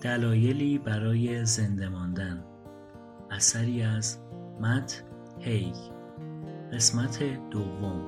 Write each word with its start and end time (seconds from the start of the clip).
دلایلی 0.00 0.78
برای 0.78 1.44
زنده 1.44 1.88
ماندن. 1.88 2.44
اثری 3.30 3.82
از 3.82 4.18
مت 4.60 5.04
هیگ 5.38 5.74
قسمت 6.72 7.22
دوم. 7.50 8.06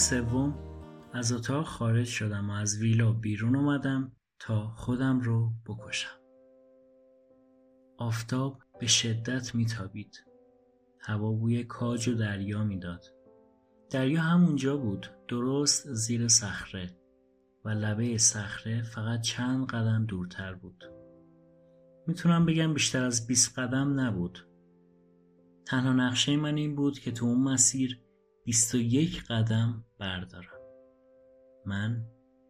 سوم 0.00 0.54
از 1.12 1.32
اتاق 1.32 1.66
خارج 1.66 2.06
شدم 2.06 2.50
و 2.50 2.52
از 2.52 2.78
ویلا 2.78 3.12
بیرون 3.12 3.56
اومدم 3.56 4.12
تا 4.38 4.68
خودم 4.68 5.20
رو 5.20 5.52
بکشم. 5.66 6.20
آفتاب 7.98 8.62
به 8.80 8.86
شدت 8.86 9.54
میتابید. 9.54 10.24
هوا 11.00 11.32
بوی 11.32 11.64
کاج 11.64 12.08
و 12.08 12.14
دریا 12.14 12.64
می‌داد. 12.64 13.04
دریا 13.90 14.20
همونجا 14.20 14.76
بود 14.76 15.10
درست 15.28 15.92
زیر 15.92 16.28
صخره 16.28 16.96
و 17.64 17.68
لبه 17.68 18.18
صخره 18.18 18.82
فقط 18.82 19.20
چند 19.20 19.66
قدم 19.66 20.06
دورتر 20.06 20.54
بود. 20.54 20.84
می‌تونم 22.06 22.46
بگم 22.46 22.74
بیشتر 22.74 23.04
از 23.04 23.26
20 23.26 23.58
قدم 23.58 24.00
نبود. 24.00 24.46
تنها 25.66 25.92
نقشه 25.92 26.36
من 26.36 26.56
این 26.56 26.76
بود 26.76 26.98
که 26.98 27.12
تو 27.12 27.26
اون 27.26 27.42
مسیر 27.42 28.00
بیست 28.44 28.74
و 28.74 28.78
یک 28.78 29.24
قدم 29.24 29.84
بردارم. 29.98 30.60
من 31.66 32.04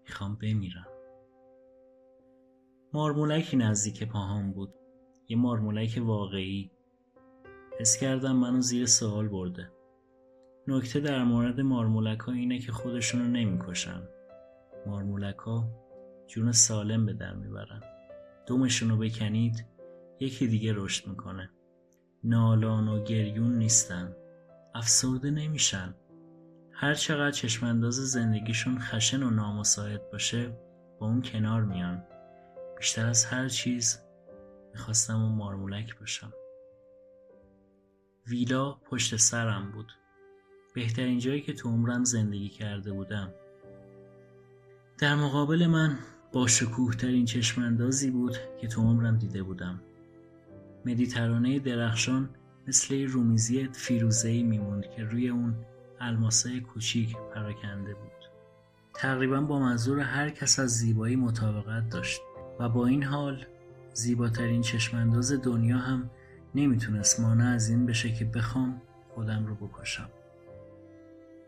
می‌خوام 0.05 0.37
بمیرم. 0.37 0.87
مارمولکی 2.93 3.57
نزدیک 3.57 4.09
پاهام 4.09 4.53
بود. 4.53 4.75
یه 5.29 5.37
مارمولک 5.37 6.01
واقعی. 6.05 6.71
حس 7.81 7.97
کردم 7.97 8.37
منو 8.37 8.61
زیر 8.61 8.87
سوال 8.87 9.29
برده. 9.29 9.73
نکته 10.67 11.01
در 11.01 11.25
مورد 11.25 11.61
مارمولک 11.61 12.19
ها 12.19 12.33
اینه 12.33 12.59
که 12.59 12.73
خودشونو 12.73 13.25
نمی‌کشن. 13.25 14.03
مارمولک 14.87 15.37
ها 15.37 15.69
جون 16.27 16.53
سالم 16.53 17.07
به 17.07 17.13
در 17.13 17.35
می‌برن. 17.35 17.81
دومشونو 18.47 18.97
بکنید 18.97 19.67
یکی 20.21 20.47
دیگه 20.47 20.73
رشد 20.77 21.09
می‌کنه. 21.09 21.51
نالان 22.25 22.89
و 22.89 23.05
گریون 23.05 23.59
نیستن. 23.59 24.17
افسرده 24.75 25.31
نمیشن. 25.31 25.95
هر 26.73 26.95
چقدر 26.95 27.31
چشمانداز 27.31 27.95
زندگیشون 27.95 28.79
خشن 28.79 29.23
و 29.23 29.31
نامساعد 29.31 30.11
باشه 30.11 30.49
با 30.99 31.07
اون 31.07 31.23
کنار 31.23 31.63
میان. 31.63 32.03
بیشتر 32.79 33.07
از 33.07 33.25
هر 33.25 33.49
چیز 33.49 33.99
می‌خواستم 34.73 35.23
اون 35.23 35.35
مارمولک 35.35 35.99
باشم. 35.99 36.33
ویلا 38.27 38.73
پشت 38.73 39.17
سرم 39.17 39.73
بود. 39.73 39.93
بهترین 40.75 41.19
جایی 41.19 41.41
که 41.41 41.53
تو 41.53 41.69
عمرم 41.69 42.05
زندگی 42.05 42.49
کرده 42.49 42.93
بودم. 42.93 43.35
در 44.99 45.15
مقابل 45.15 45.67
من 45.67 45.99
با 46.33 46.47
شکوه 46.47 46.95
ترین 46.95 47.25
چشماندازی 47.25 48.11
بود 48.11 48.37
که 48.61 48.69
تو 48.69 48.83
عمرم 48.83 49.19
دیده 49.19 49.43
بودم. 49.43 49.81
مدیترانه 50.87 51.59
درخشان 51.59 52.29
مثل 52.71 53.07
رومیزی 53.07 53.69
فیروزه‌ای 53.73 54.43
میموند 54.43 54.91
که 54.91 55.05
روی 55.05 55.29
اون 55.29 55.55
الماسای 56.01 56.61
کوچیک 56.61 57.17
پراکنده 57.35 57.95
بود. 57.95 58.31
تقریبا 58.95 59.41
با 59.41 59.59
منظور 59.59 60.01
هر 60.01 60.31
کس 60.31 60.59
از 60.59 60.71
زیبایی 60.71 61.17
مطابقت 61.17 61.89
داشت 61.89 62.21
و 62.59 62.69
با 62.69 62.87
این 62.87 63.03
حال 63.03 63.45
زیباترین 63.93 64.63
چشمانداز 64.63 65.33
دنیا 65.33 65.79
هم 65.79 66.11
نمی‌تونست 66.55 67.21
مانع 67.21 67.45
از 67.45 67.69
این 67.69 67.87
بشه 67.87 68.13
که 68.13 68.25
بخوام 68.25 68.83
خودم 69.09 69.47
رو 69.47 69.55
بکشم. 69.55 70.09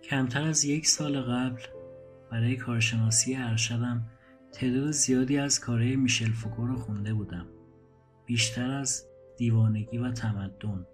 کمتر 0.02 0.42
از 0.42 0.64
یک 0.64 0.86
سال 0.86 1.20
قبل 1.20 1.62
برای 2.30 2.56
کارشناسی 2.56 3.34
ارشدم 3.34 4.04
تعداد 4.52 4.90
زیادی 4.90 5.38
از 5.38 5.60
کارهای 5.60 5.96
میشل 5.96 6.32
فوکو 6.32 6.66
رو 6.66 6.76
خونده 6.76 7.14
بودم. 7.14 7.46
بیشتر 8.26 8.70
از 8.70 9.04
دیوانگی 9.36 9.98
و 9.98 10.12
تمدن 10.12 10.86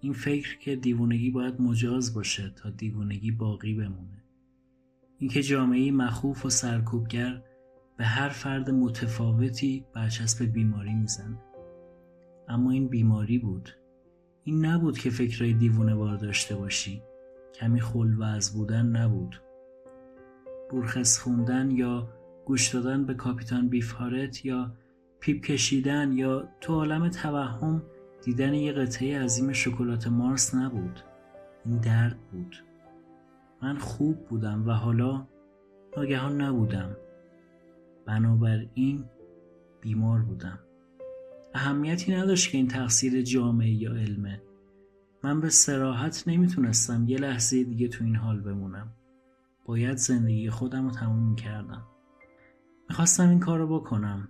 این 0.00 0.12
فکر 0.12 0.58
که 0.58 0.76
دیوونگی 0.76 1.30
باید 1.30 1.60
مجاز 1.60 2.14
باشه 2.14 2.52
تا 2.56 2.70
دیوونگی 2.70 3.30
باقی 3.30 3.74
بمونه. 3.74 4.24
اینکه 5.18 5.42
جامعه 5.42 5.92
مخوف 5.92 6.46
و 6.46 6.50
سرکوبگر 6.50 7.42
به 7.96 8.04
هر 8.04 8.28
فرد 8.28 8.70
متفاوتی 8.70 9.84
برچسب 9.94 10.44
بیماری 10.44 10.94
می‌زنه. 10.94 11.38
اما 12.48 12.70
این 12.70 12.88
بیماری 12.88 13.38
بود. 13.38 13.70
این 14.44 14.64
نبود 14.66 14.98
که 14.98 15.10
فکرهای 15.10 15.52
دیوونه 15.52 15.94
بار 15.94 16.16
داشته 16.16 16.56
باشی. 16.56 17.02
کمی 17.54 17.80
خلوز 17.80 18.50
بودن 18.50 18.86
نبود. 18.86 19.42
بورخس 20.70 21.18
خوندن 21.18 21.70
یا 21.70 22.08
گوش 22.44 22.74
دادن 22.74 23.06
به 23.06 23.14
کاپیتان 23.14 23.68
بیفهارت 23.68 24.44
یا 24.44 24.72
پیپ 25.20 25.42
کشیدن 25.42 26.12
یا 26.12 26.48
تو 26.60 26.74
عالم 26.74 27.08
توهم 27.08 27.82
دیدن 28.26 28.54
یه 28.54 28.72
قطعه 28.72 29.22
عظیم 29.22 29.52
شکلات 29.52 30.06
مارس 30.06 30.54
نبود. 30.54 31.00
این 31.64 31.78
درد 31.78 32.18
بود. 32.32 32.56
من 33.62 33.78
خوب 33.78 34.26
بودم 34.26 34.68
و 34.68 34.70
حالا 34.70 35.26
ناگهان 35.96 36.40
نبودم. 36.40 36.96
بنابراین 38.06 39.04
بیمار 39.80 40.20
بودم. 40.20 40.58
اهمیتی 41.54 42.14
نداشت 42.14 42.50
که 42.50 42.58
این 42.58 42.68
تقصیر 42.68 43.22
جامعه 43.22 43.70
یا 43.70 43.94
علمه. 43.94 44.42
من 45.24 45.40
به 45.40 45.48
سراحت 45.48 46.24
نمی‌تونستم 46.26 47.08
یه 47.08 47.18
لحظه 47.18 47.64
دیگه 47.64 47.88
تو 47.88 48.04
این 48.04 48.16
حال 48.16 48.40
بمونم. 48.40 48.92
باید 49.64 49.96
زندگی 49.96 50.50
خودم 50.50 50.84
رو 50.84 50.90
تموم 50.90 51.36
کردم. 51.36 51.86
می‌خواستم 52.88 53.28
این 53.28 53.40
کار 53.40 53.58
رو 53.58 53.80
بکنم. 53.80 54.28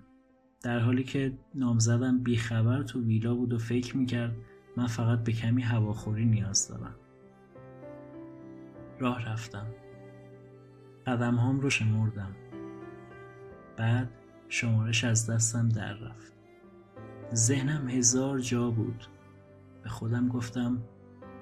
در 0.67 0.79
حالی 0.79 1.05
که 1.05 1.33
نامزدم 1.55 2.19
بیخبر 2.19 2.83
تو 2.83 3.03
ویلا 3.03 3.35
بود 3.35 3.53
و 3.53 3.59
فکر 3.59 3.97
می‌کرد 3.97 4.37
من 4.77 4.87
فقط 4.87 5.25
به 5.25 5.33
کمی 5.33 5.63
هواخوری 5.63 6.25
نیاز 6.25 6.69
دارم. 6.69 6.95
راه 8.99 9.33
رفتم. 9.33 9.67
قدم 11.07 11.35
هام 11.35 11.61
رو 11.61 11.71
شمردم. 11.71 12.37
بعد 13.77 14.11
شمارش 14.49 15.05
از 15.05 15.31
دستم 15.31 15.69
در 15.69 15.93
رفت. 15.93 16.33
ذهنم 17.35 17.89
هزار 17.89 18.39
جا 18.39 18.71
بود. 18.71 19.07
به 19.83 19.89
خودم 19.89 20.29
گفتم 20.29 20.79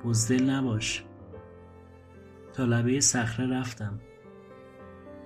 بزدل 0.05 0.51
نباش. 0.51 1.05
تا 2.53 2.65
لبه 2.65 3.01
صخره 3.01 3.47
رفتم. 3.47 4.01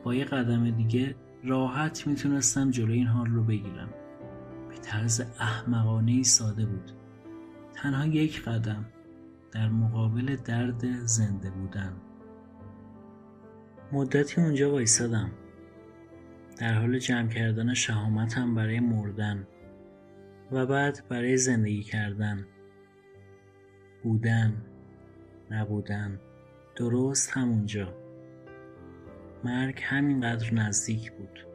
با 0.05 0.15
یه 0.15 0.25
قدم 0.25 0.71
دیگه 0.71 1.17
راحت 1.45 2.07
می‌تونستم 2.07 2.71
جلوی 2.71 2.99
این 2.99 3.07
حال 3.07 3.27
رو 3.27 3.45
بگیرم. 3.45 3.89
به 4.69 4.77
طرز 4.77 5.21
احمقانه 5.21 6.13
ای 6.13 6.25
ساده 6.25 6.67
بود. 6.67 6.93
تنها 7.75 8.07
یک 8.07 8.43
قدم 8.43 8.85
در 9.53 9.69
مقابل 9.69 10.37
درد 10.37 10.85
زنده 11.07 11.51
بودن. 11.51 11.93
مدتی 13.93 14.41
اونجا 14.41 14.71
وایسادم. 14.71 15.31
در 16.59 16.75
حال 16.75 16.99
جمع 16.99 17.29
کردن 17.29 17.75
شهامتم 17.75 18.55
برای 18.55 18.81
مردن 18.81 19.47
و 20.53 20.67
بعد 20.67 21.03
برای 21.09 21.37
زندگی 21.37 21.83
کردن. 21.83 22.47
بودن 24.03 24.63
نبودن 25.51 26.21
درست 26.77 27.31
همونجا. 27.31 28.08
مرگ 29.45 29.81
همینقدر 29.83 30.55
نزدیک 30.55 31.13
بود. 31.13 31.47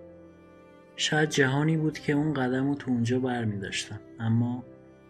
شاید 0.95 1.29
جهانی 1.29 1.77
بود 1.77 1.99
که 1.99 2.13
اون 2.13 2.33
قدم 2.33 2.69
رو 2.69 2.75
تو 2.75 2.91
اونجا 2.91 3.19
بر 3.19 3.45
می 3.45 3.59
داشتم. 3.59 3.99
اما 4.19 4.63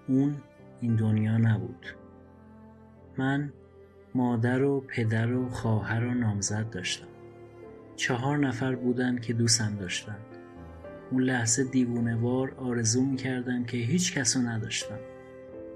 اون 0.08 0.36
این 0.82 0.96
دنیا 0.96 1.38
نبود. 1.38 1.86
من 3.18 3.54
مادر 4.16 4.64
و 4.64 4.80
پدر 4.88 5.34
و 5.34 5.50
خواهر 5.50 6.04
و 6.04 6.14
نامزد 6.14 6.70
داشتم. 6.70 7.08
چهار 7.96 8.38
نفر 8.38 8.76
بودند 8.76 9.22
که 9.22 9.34
دوستم 9.34 9.76
داشتند 9.76 10.26
اون 11.12 11.24
لحظه 11.24 11.64
دیوونهوار 11.64 12.54
آرزو 12.58 13.06
می‌کردم 13.06 13.64
که 13.64 13.78
هیچ 13.78 14.18
کسو 14.18 14.40
نداشتم. 14.40 15.00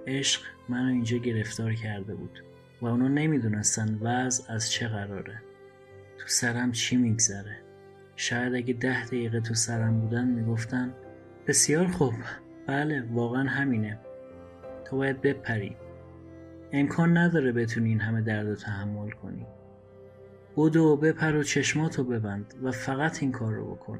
عشق 0.08 0.42
منو 0.70 0.92
اینجا 0.92 1.18
گرفتار 1.18 1.74
کرده 1.74 2.16
بود 2.16 2.44
و 2.82 2.86
اونا 2.86 3.08
نمی‌دونستن 3.08 3.98
وضع 4.02 4.54
از 4.54 4.72
چه 4.72 4.88
قراره. 4.88 5.42
تو 6.18 6.28
سرم 6.28 6.72
چی 6.72 6.98
میگذره؟ 6.98 7.58
شاید 8.16 8.56
اگه 8.56 8.74
ده 8.74 9.06
دقیقه 9.06 9.40
تو 9.40 9.54
سرم 9.54 10.00
بودن 10.02 10.28
می‌گفتن 10.28 10.94
بسیار 11.48 11.88
خوب 11.88 12.14
بله 12.68 13.04
واقعا 13.12 13.44
همینه. 13.44 14.00
تو 14.86 14.98
باید 14.98 15.22
بپری. 15.22 15.78
امکان 16.72 17.18
نداره 17.18 17.52
بتونی 17.52 17.90
این 17.90 18.00
همه 18.00 18.22
درد 18.22 18.48
رو 18.48 18.56
تحمل 18.56 19.10
کنی. 19.10 19.46
بدو 20.58 20.98
بپر 20.98 21.36
و 21.36 21.44
چشماتو 21.44 22.04
ببند 22.04 22.54
و 22.64 22.72
فقط 22.72 23.24
این 23.24 23.32
کار 23.32 23.54
رو 23.54 23.76
بکن. 23.76 24.00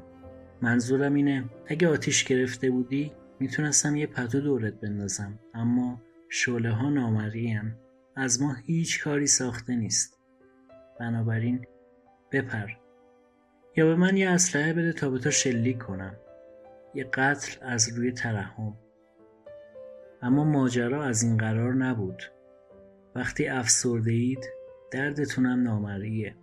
منظورم 0.62 1.14
اینه 1.14 1.44
اگه 1.66 1.88
آتیش 1.88 2.24
گرفته 2.24 2.70
بودی 2.70 3.12
می‌تونستم 3.40 3.96
یه 3.96 4.06
پتو 4.06 4.40
دورت 4.40 4.74
بندازم 4.80 5.38
اما 5.54 6.02
شعله 6.28 6.70
ها 6.70 6.90
نامری 6.90 7.60
از 8.16 8.42
ما 8.42 8.54
هیچ 8.54 9.04
کاری 9.04 9.26
ساخته 9.26 9.76
نیست. 9.76 10.18
بنابراین 11.00 11.66
بپر. 12.32 12.68
یا 13.76 13.86
به 13.86 13.96
من 13.96 14.16
یه 14.16 14.30
اسلحه 14.30 14.72
بده 14.72 14.92
تا 14.92 15.10
به 15.10 15.18
تو 15.18 15.30
شلیک 15.30 15.78
کنم. 15.78 16.16
یه 16.94 17.04
قتل 17.04 17.58
از 17.62 17.88
روی 17.88 18.12
ترحم. 18.12 18.74
اما 20.22 20.44
ماجرا 20.44 21.04
از 21.04 21.22
این 21.22 21.36
قرار 21.36 21.74
نبود. 21.74 22.22
وقتی 23.14 23.48
افسرده 23.48 24.10
اید 24.10 24.44
دردتونم 24.90 25.62
نامریه 25.62 26.34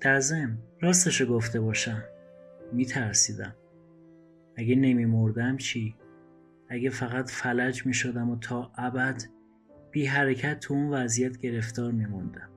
در 0.00 0.20
ضمن 0.20 0.58
راستشو 0.80 1.26
گفته 1.26 1.60
باشم. 1.60 2.02
میترسیدم. 2.72 3.56
اگه 4.56 4.74
نمیمردم 4.74 5.56
چی؟ 5.56 5.96
اگه 6.68 6.90
فقط 6.90 7.30
فلج 7.30 7.86
می‌شدم 7.86 8.30
و 8.30 8.38
تا 8.38 8.72
ابد 8.76 9.22
بی 9.90 10.06
حرکت 10.06 10.60
تو 10.60 10.74
اون 10.74 10.88
وضعیت 10.88 11.38
گرفتار 11.38 11.92
میموندم 11.92 12.48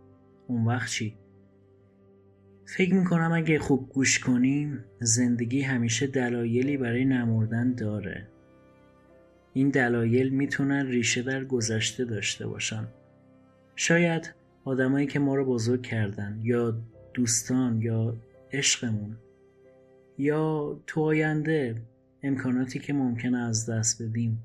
اون 0.47 0.65
وقت 0.65 0.89
چی؟ 0.89 1.17
فکر 2.75 2.94
می‌کنم 2.94 3.31
اگه 3.31 3.60
خوب 3.60 3.89
گوش 3.89 4.19
کنیم 4.19 4.83
زندگی 5.00 5.62
همیشه 5.62 6.07
دلایلی 6.07 6.77
برای 6.77 7.06
نمردن 7.06 7.74
داره. 7.74 8.27
این 9.54 9.69
دلایل 9.69 10.30
می‌تونن 10.30 10.88
ریشه 10.88 11.21
در 11.21 11.45
گذشته 11.45 12.06
داشته 12.06 12.48
باشن. 12.48 12.88
شاید 13.75 14.33
آدمایی 14.66 15.07
که 15.07 15.19
ما 15.19 15.36
رو 15.36 15.45
بزرگ 15.45 15.81
کردن 15.81 16.39
یا 16.44 16.77
دوستان 17.13 17.81
یا 17.81 18.16
عشقمون 18.54 19.18
یا 20.18 20.80
تو 20.88 21.01
آینده 21.01 21.75
امکاناتی 22.24 22.80
که 22.80 22.94
ممکنه 22.94 23.38
از 23.38 23.69
دست 23.69 24.04
بدیم. 24.04 24.44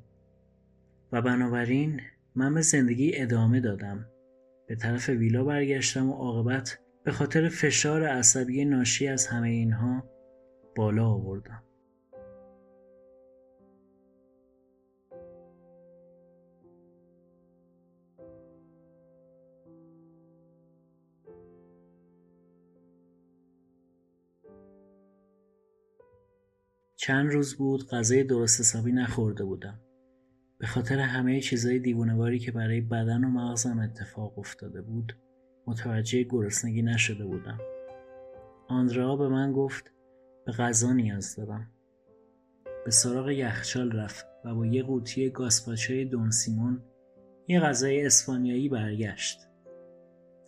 و 1.13 1.23
بنابراین 1.23 2.01
من 2.35 2.55
به 2.55 2.61
زندگی 2.61 3.13
ادامه 3.17 3.61
دادم. 3.61 4.07
به 4.69 4.77
طرف 4.77 5.09
ویلا 5.09 5.45
برگشتم 5.45 6.11
و 6.11 6.13
عاقبت 6.13 6.79
به 7.05 7.13
خاطر 7.13 7.49
فشار 7.49 8.05
عصبی 8.05 8.65
ناشی 8.65 9.09
از 9.09 9.27
همه 9.27 9.49
اینها 9.49 10.05
بالا 10.77 11.07
آوردم. 11.09 11.63
چند 26.97 27.31
روز 27.33 27.55
بود 27.55 27.89
غذای 27.89 28.25
درست 28.25 28.61
حسابی 28.61 28.93
نخورده 28.93 29.45
بودم. 29.45 29.81
به 30.59 30.67
خاطر 30.67 30.99
همه 30.99 31.41
چیزای 31.41 31.79
دیوونواری 31.79 32.39
که 32.39 32.53
برای 32.53 32.81
بدن 32.81 33.25
و 33.25 33.29
مغزم 33.29 33.79
اتفاق 33.79 34.39
افتاده 34.39 34.83
بود 34.83 35.17
متوجه 35.67 36.23
گرسنگی 36.23 36.83
نشده 36.83 37.25
بودم. 37.25 37.59
آندرا 38.69 39.17
به 39.17 39.29
من 39.29 39.53
گفت 39.53 39.93
به 40.47 40.53
غذا 40.53 40.93
نیاز 40.93 41.37
دارم. 41.37 41.71
به 42.85 42.91
سراغ 42.91 43.31
یخچال 43.31 43.93
رفت 43.93 44.27
و 44.45 44.55
با 44.55 44.67
یه 44.67 44.83
قوطی 44.83 45.31
گاسپاچوی 45.31 46.05
دون 46.05 46.31
سیمون 46.31 46.83
یه 47.49 47.61
غذای 47.61 48.07
اسپانیایی 48.07 48.69
برگشت. 48.69 49.39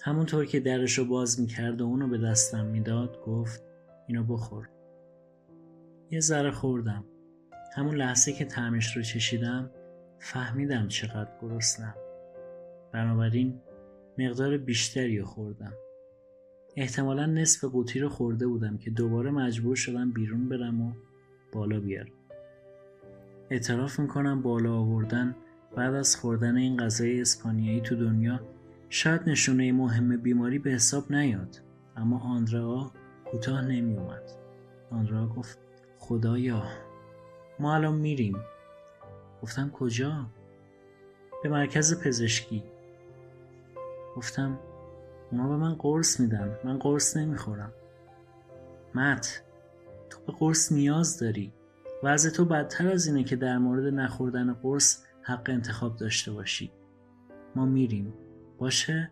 همونطور 0.02 0.44
که 0.44 0.60
درشو 0.60 1.08
باز 1.08 1.40
می‌کرد 1.40 1.80
و 1.80 1.84
اونو 1.84 2.08
به 2.08 2.18
دستم 2.18 2.66
می‌داد 2.66 3.20
گفت 3.26 3.62
اینو 4.08 4.24
بخور. 4.24 4.68
یه 6.10 6.20
ذره 6.20 6.50
خوردم. 6.50 7.04
همون 7.76 7.96
لحظه 7.96 8.32
که 8.32 8.44
تعمش 8.44 8.96
رو 8.96 9.02
چشیدم 9.02 9.70
فهمیدم 10.18 10.88
چقدر 10.88 11.30
گرسنم. 11.42 11.94
بنابراین 12.92 13.60
مقدار 14.18 14.56
بیشتری 14.56 15.22
خوردم. 15.22 15.72
احتمالا 16.76 17.26
نصف 17.26 17.64
قوطی 17.64 18.00
رو 18.00 18.08
خورده 18.08 18.46
بودم 18.46 18.78
که 18.78 18.90
دوباره 18.90 19.30
مجبور 19.30 19.76
شدم 19.76 20.12
بیرون 20.12 20.48
برم 20.48 20.80
و 20.80 20.92
بالا 21.52 21.80
بیارم. 21.80 22.12
اعتراف 23.50 24.00
می‌کنم 24.00 24.42
بالا 24.42 24.72
آوردن 24.72 25.36
بعد 25.76 25.94
از 25.94 26.16
خوردن 26.16 26.56
این 26.56 26.76
غذای 26.76 27.20
اسپانیایی 27.20 27.80
تو 27.80 27.96
دنیا 27.96 28.40
شاید 28.88 29.20
نشونه 29.26 29.72
مهم 29.72 30.16
بیماری 30.16 30.58
به 30.58 30.70
حساب 30.70 31.12
نیاد 31.12 31.60
اما 31.96 32.18
آندرا 32.18 32.90
کوتاه 33.24 33.64
نمی 33.64 33.96
اومد 33.96 34.30
آندرا 34.90 35.28
گفت 35.28 35.58
خدایا 35.98 36.62
ما 37.58 37.74
الان 37.74 37.94
میریم. 37.94 38.36
گفتم 39.42 39.70
کجا؟ 39.70 40.26
به 41.42 41.48
مرکز 41.48 42.00
پزشکی. 42.00 42.62
گفتم 44.16 44.58
اونا 45.32 45.48
به 45.48 45.56
من 45.56 45.74
قرص 45.74 46.20
میدن 46.20 46.58
من 46.64 46.78
قرص 46.78 47.16
نمی‌خورم. 47.16 47.72
مت 48.94 49.42
تو 50.10 50.20
به 50.26 50.32
قرص 50.32 50.72
نیاز 50.72 51.18
داری. 51.18 51.52
وضع 52.02 52.30
تو 52.30 52.44
بدتر 52.44 52.88
از 52.88 53.06
اینه 53.06 53.24
که 53.24 53.36
در 53.36 53.58
مورد 53.58 53.94
نخوردن 53.94 54.52
قرص 54.52 55.04
حق 55.22 55.50
انتخاب 55.50 55.96
داشته 55.96 56.32
باشی. 56.32 56.72
ما 57.54 57.66
میریم. 57.66 58.14
باشه؟ 58.58 59.10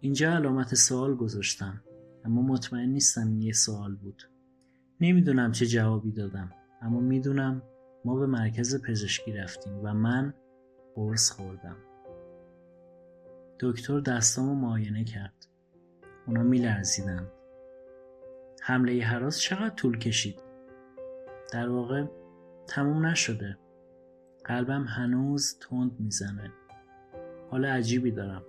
اینجا 0.00 0.32
علامت 0.32 0.74
سوال 0.74 1.14
گذاشتم 1.14 1.82
اما 2.24 2.42
مطمئن 2.42 2.88
نیستم 2.88 3.40
یه 3.40 3.52
سوال 3.52 3.94
بود. 3.94 4.22
نمی‌دونم 5.00 5.52
چه 5.52 5.66
جوابی 5.66 6.12
دادم 6.12 6.52
اما 6.82 7.00
می‌دونم 7.00 7.62
ما 8.04 8.14
به 8.18 8.26
مرکز 8.26 8.82
پزشکی 8.82 9.32
رفتیم 9.32 9.80
و 9.82 9.94
من 9.94 10.34
قرص 10.94 11.30
خوردم. 11.30 11.76
دکتر 13.60 14.00
دستامو 14.00 14.54
معاینه 14.54 15.04
کرد. 15.04 15.46
اونا 16.26 16.42
میلرزیدند. 16.42 17.30
حمله 18.62 19.04
حراس 19.04 19.38
چقدر 19.38 19.74
طول 19.74 19.98
کشید؟ 19.98 20.42
در 21.52 21.68
واقع 21.68 22.04
تموم 22.66 23.06
نشده. 23.06 23.58
قلبم 24.44 24.84
هنوز 24.84 25.58
تند 25.58 26.00
می‌زنه. 26.00 26.52
حال 27.50 27.64
عجیبی 27.64 28.10
دارم. 28.10 28.42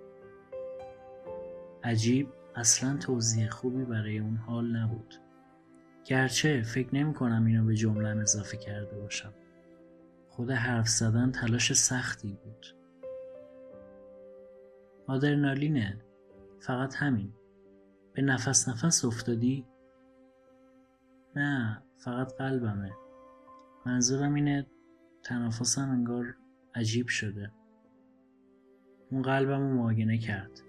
عجیب 1.84 2.28
اصلا 2.54 2.96
توضیح 2.96 3.48
خوبی 3.48 3.84
برای 3.84 4.18
اون 4.18 4.36
حال 4.36 4.76
نبود. 4.76 5.14
گرچه 6.04 6.62
فکر 6.62 6.94
نمی 6.94 7.14
کنم 7.14 7.44
اینو 7.44 7.64
به 7.66 7.74
جمله 7.74 8.08
اضافه 8.08 8.56
کرده 8.56 8.96
باشم. 8.96 9.32
خود 10.36 10.50
حرف 10.50 10.88
زدن 10.88 11.32
تلاش 11.32 11.72
سختی 11.72 12.38
بود. 12.44 12.66
آدرنالینه. 15.06 16.00
فقط 16.60 16.94
همین. 16.94 17.32
به 18.14 18.22
نفس 18.22 18.68
نفس 18.68 19.04
افتادی؟ 19.04 19.66
نه 21.36 21.82
فقط 21.98 22.32
قلبمه. 22.32 22.92
منظورم 23.86 24.34
اینه 24.34 24.66
تنفسم 25.22 25.90
انگار 25.90 26.36
عجیب 26.74 27.08
شده. 27.08 27.52
اون 29.10 29.22
قلبم 29.22 29.60
رو 29.60 29.74
معاینه 29.74 30.18
کرد. 30.18 30.60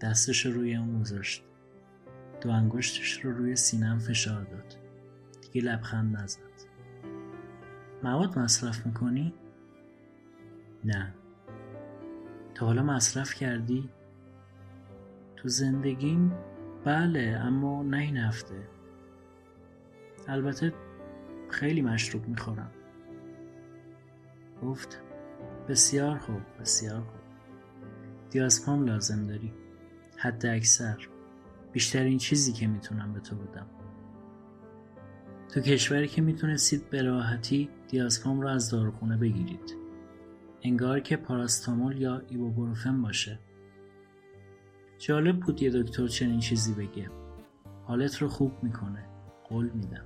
دستش 0.00 0.46
رو 0.46 0.52
روی 0.52 0.76
اون 0.76 1.00
گذاشت. 1.00 1.44
دو 2.40 2.50
انگشتش 2.50 3.24
رو 3.24 3.32
روی 3.32 3.56
سینم 3.56 3.98
فشار 3.98 4.44
داد. 4.44 4.76
دیگه 5.42 5.66
لبخند 5.66 6.16
نزد. 6.16 6.73
مواد 8.04 8.38
مصرف 8.38 8.86
می‌کنی؟ 8.86 9.34
نه. 10.84 11.14
تا 12.54 12.66
حالا 12.66 12.82
مصرف 12.82 13.34
کردی؟ 13.34 13.90
تو 15.36 15.48
زندگیم؟ 15.48 16.32
بله 16.84 17.40
اما 17.42 17.82
نه 17.82 17.96
این 17.96 18.16
هفته. 18.16 18.68
البته 20.28 20.74
خیلی 21.50 21.82
مشروب 21.82 22.28
می‌خورم. 22.28 22.70
گفت 24.62 25.02
بسیار 25.68 26.18
خوب 26.18 26.40
بسیار 26.60 27.00
خوب. 27.00 27.20
دیازپام 28.30 28.84
لازم 28.84 29.26
داری. 29.26 29.52
حد 30.16 30.46
اکثر. 30.46 31.08
بیشترین 31.72 32.18
چیزی 32.18 32.52
که 32.52 32.66
می‌تونم 32.66 33.12
به 33.12 33.20
تو 33.20 33.36
بدم. 33.36 33.66
تو 35.54 35.60
کشوری 35.60 36.08
که 36.08 36.22
می‌تونستید 36.22 36.90
به 36.90 37.02
راحتی 37.02 37.68
دیازپام 37.88 38.40
رو 38.40 38.48
از 38.48 38.70
داروخونه 38.70 39.16
بگیرید. 39.16 39.76
انگار 40.62 41.00
که 41.00 41.16
پاراستامول 41.16 42.00
یا 42.00 42.22
ایبوبروفن 42.28 43.02
باشه. 43.02 43.38
جالب 44.98 45.40
بود 45.40 45.62
یه 45.62 45.70
دکتر 45.70 46.06
چنین 46.06 46.40
چیزی 46.40 46.74
بگه. 46.74 47.10
حالت 47.84 48.22
رو 48.22 48.28
خوب 48.28 48.52
می‌کنه. 48.62 49.06
قول 49.48 49.70
میدم. 49.74 50.04